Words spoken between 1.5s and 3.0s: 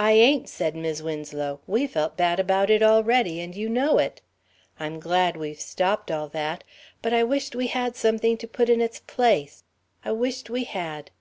"we felt bad about it